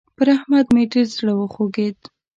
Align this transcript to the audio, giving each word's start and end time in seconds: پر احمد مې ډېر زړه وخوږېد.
پر 0.17 0.27
احمد 0.35 0.65
مې 0.73 0.83
ډېر 0.93 1.07
زړه 1.17 1.33
وخوږېد. 1.35 1.97